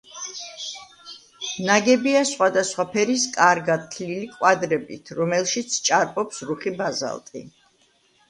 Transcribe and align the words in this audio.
ნაგებია 1.65 2.21
სხვადასხვა 2.29 2.85
ფერის 2.95 3.25
კარგად 3.35 3.83
თლილი 3.95 4.25
კვადრებით, 4.37 5.13
რომელშიც 5.19 5.77
ჭარბობს 5.91 6.43
რუხი 6.53 6.77
ბაზალტი. 6.81 7.47